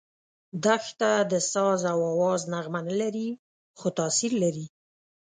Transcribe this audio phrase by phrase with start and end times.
[0.63, 3.29] دښته د ساز او آواز نغمه نه لري،
[3.79, 4.65] خو تاثیر لري.